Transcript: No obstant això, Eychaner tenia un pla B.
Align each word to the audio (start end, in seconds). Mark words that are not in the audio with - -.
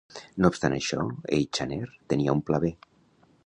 No 0.43 0.49
obstant 0.53 0.75
això, 0.77 1.03
Eychaner 1.39 1.79
tenia 2.15 2.37
un 2.39 2.45
pla 2.49 2.65
B. 2.65 2.77